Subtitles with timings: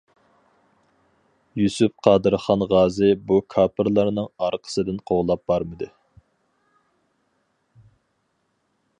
[1.59, 5.91] يۈسۈپ قادىرخان غازى بۇ كاپىرلارنىڭ ئارقىسىدىن قوغلاپ بارمىدى.